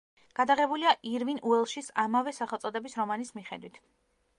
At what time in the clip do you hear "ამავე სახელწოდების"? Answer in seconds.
2.07-3.03